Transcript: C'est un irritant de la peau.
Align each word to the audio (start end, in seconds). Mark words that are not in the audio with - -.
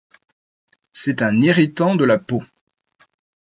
C'est 0.93 1.21
un 1.21 1.43
irritant 1.43 1.95
de 1.95 2.05
la 2.05 2.17
peau. 2.17 2.43